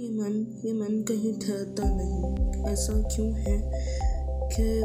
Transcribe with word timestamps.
ये 0.00 0.08
मन 0.08 0.60
ये 0.64 0.72
मन 0.72 1.02
कहीं 1.02 1.32
ठहरता 1.32 1.82
नहीं। 1.86 2.64
ऐसा 2.64 2.92
क्यों 3.02 3.32
है? 3.32 3.70
कि 4.48 4.82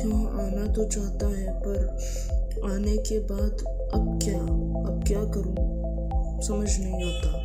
क्यों 0.00 0.26
आना 0.30 0.72
तो 0.72 0.84
चाहता 0.84 1.26
है, 1.26 1.60
पर 1.60 1.98
आने 2.72 2.96
के 2.96 3.18
बाद 3.18 3.52
अब 3.94 4.20
क्या? 4.22 4.40
अब 4.92 5.04
क्या 5.06 5.24
करूँ? 5.24 5.54
समझ 6.42 6.80
नहीं 6.80 7.04
आता। 7.04 7.38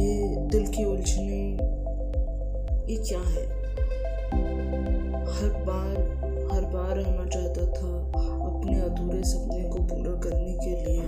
ये 0.00 0.36
दिल 0.36 0.66
की 0.66 0.84
उलझने, 0.84 1.52
ये 2.92 2.96
क्या 2.96 3.20
है? 3.20 3.46
हर 5.24 5.62
बार 5.62 6.00
हर 6.52 6.62
बार 6.62 6.98
आना 6.98 7.26
चाहता 7.26 7.66
था 7.66 8.08
अपने 8.44 8.80
अधूरे 8.80 9.22
सपने 9.24 9.64
को 9.64 9.78
पूरा 9.78 10.20
करने 10.20 10.52
के 10.52 10.70
लिए। 10.70 11.02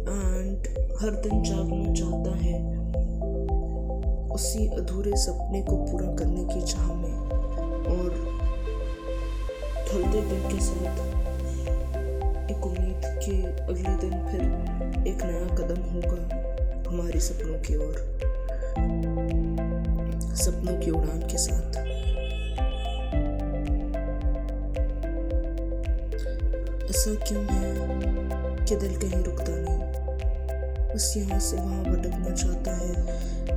एंड 0.00 0.58
हर 1.00 1.10
दिन 1.10 1.42
जागना 1.42 1.94
चाहता 1.94 2.36
है। 2.36 2.79
उसी 4.40 4.66
अधूरे 4.68 5.16
सपने 5.16 5.62
को 5.62 5.76
पूरा 5.76 6.06
करने 6.06 6.44
की 6.44 6.60
चाह 6.62 6.92
में 6.94 7.16
और 7.84 8.14
ढलते 9.88 10.20
दिन 10.20 10.40
के 10.48 10.60
साथ 10.60 11.00
एक 12.50 12.66
उम्मीद 12.66 13.02
के 13.04 13.42
अगले 13.62 13.96
दिन 13.96 14.14
फिर 14.28 14.40
एक 15.08 15.22
नया 15.22 15.56
कदम 15.56 15.82
होगा 15.82 16.90
हमारे 16.90 17.20
सपनों 17.20 17.58
की 17.60 17.76
ओर। 17.76 17.94
सपनों 20.34 20.80
की 20.80 20.90
उड़ान 20.90 21.20
के 21.20 21.38
साथ। 21.38 21.76
ऐसा 26.90 27.14
क्यों 27.14 27.44
है 27.44 27.74
कि 28.64 28.76
दिल 28.76 28.96
कहीं 28.96 29.22
रुकता 29.24 29.52
नहीं? 29.52 29.89
बस 30.94 31.14
यहाँ 31.16 31.38
से 31.38 31.56
वहाँ 31.56 31.82
भटकना 31.84 32.30
चाहता 32.34 32.70
है, 32.76 32.92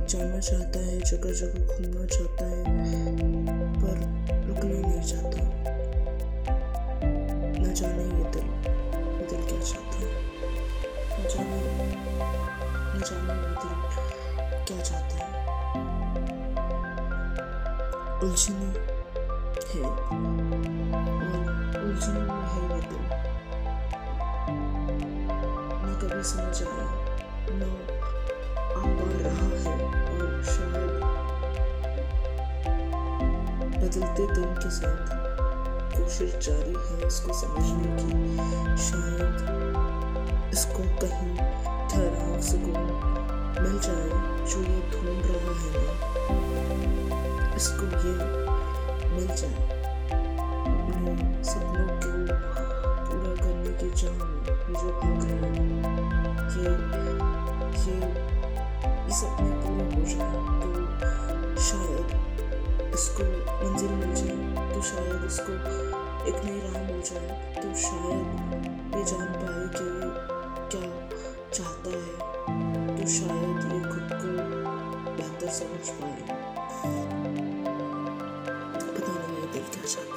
जाना 0.06 0.38
चाहता 0.38 0.78
है 0.78 1.00
जगह 1.00 1.32
जगह 1.32 1.66
घूमना 1.66 2.04
चाहता 2.06 2.44
है, 2.44 2.62
पर 3.80 3.96
रुकना 4.46 4.78
नहीं 4.88 5.02
चाहता। 5.02 5.38
न 7.58 7.72
जाने 7.74 8.04
ये 8.04 8.24
दिल 8.30 8.46
दिल 9.28 9.42
क्या 9.48 9.60
चाहता 9.60 9.96
है। 9.98 10.08
न 11.14 11.26
जाने, 11.28 11.58
न 12.90 13.02
ये 13.02 13.44
दिल 13.62 13.74
क्या 14.64 14.78
चाहता 14.80 15.14
है। 15.16 15.28
उलझने 18.22 18.68
है, 19.70 19.82
और 19.82 20.04
उलझने 21.84 22.20
में 22.20 22.46
है 22.52 22.62
ये 22.64 22.80
दिल 22.88 23.04
न 25.84 25.98
कभी 26.02 26.22
समझ 26.22 26.58
आया। 26.62 27.03
बदलते 33.84 34.24
दिन 34.34 34.50
के 34.54 34.70
साथ 34.70 35.06
कोशिश 35.94 36.30
जारी 36.46 36.76
है 36.84 36.96
इसको 37.06 37.30
समझने 37.40 37.88
की। 37.96 38.10
शायद 38.84 39.36
इसको 40.54 40.82
कहीं 41.00 41.32
ठहराव 41.88 42.40
सुकून 42.40 42.88
मिल 43.62 43.76
जाए 43.86 44.08
जो 44.50 44.58
ये 44.60 44.78
ढूंढ 44.92 45.24
रहा 45.26 45.52
है 45.60 45.70
ना। 45.74 45.84
इसको 47.56 47.84
ये 48.04 48.14
मिल 49.14 49.28
जाए 49.36 49.58
अपने 50.64 51.12
सपनों 51.44 51.88
को 52.02 52.10
पूरा 53.06 53.32
करने 53.42 53.72
की 53.80 53.88
चाह 54.02 54.16
में 54.24 54.74
जो 54.74 54.88
भाग 55.00 55.20
रहे 55.24 55.38
हैं 55.38 55.92
ये 56.54 56.70
ये 57.84 57.92
ये 57.92 59.26
मैं 59.38 59.54
पूरा 59.62 59.84
हो 59.86 60.02
जाए 60.10 60.36
तो 60.60 60.68
शायद 61.62 62.08
इसको 62.94 63.24
मंजिल 63.60 63.90
मिल 63.92 64.14
जाए 64.14 64.36
तो 64.70 64.78
शायद 64.82 65.24
इसको 65.26 65.52
एक 66.30 66.38
नई 66.44 66.58
राह 66.60 66.78
मिल 66.82 67.00
जाए 67.02 67.28
तो 67.56 67.66
शायद 67.82 68.24
ये 68.96 69.02
जान 69.04 69.28
पाए 69.34 69.64
कि 69.76 69.88
क्या 70.70 70.84
चाहता 71.50 71.90
है 71.90 72.14
तो 72.96 73.02
शायद 73.10 73.58
ये 73.68 73.80
खुद 73.84 74.08
को 74.14 74.28
बेहतर 75.12 75.48
समझ 75.52 75.84
पाए 75.92 76.18
पता 78.80 79.12
नहीं 79.12 79.28
मेरा 79.28 79.52
दिल 79.52 79.66
क्या 79.68 79.84
चाहता 79.84 80.13